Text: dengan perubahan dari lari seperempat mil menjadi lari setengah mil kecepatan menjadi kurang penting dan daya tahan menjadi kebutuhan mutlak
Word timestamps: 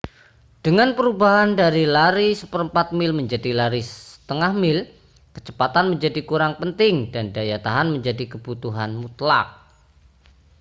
dengan 0.65 0.89
perubahan 0.97 1.49
dari 1.61 1.83
lari 1.95 2.29
seperempat 2.41 2.87
mil 2.99 3.11
menjadi 3.19 3.49
lari 3.59 3.81
setengah 3.91 4.49
mil 4.63 4.79
kecepatan 5.35 5.85
menjadi 5.93 6.19
kurang 6.29 6.53
penting 6.61 6.95
dan 7.13 7.25
daya 7.35 7.57
tahan 7.67 7.87
menjadi 7.95 8.23
kebutuhan 8.33 8.91
mutlak 9.01 9.47